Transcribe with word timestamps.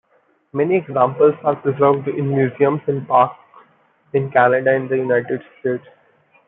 Many 0.51 0.77
examples 0.77 1.35
are 1.43 1.57
preserved 1.57 2.07
in 2.07 2.35
museums 2.35 2.81
and 2.87 3.07
parks 3.07 3.37
in 4.13 4.31
Canada 4.31 4.71
and 4.73 4.89
the 4.89 4.97
United 4.97 5.43
States. 5.59 5.85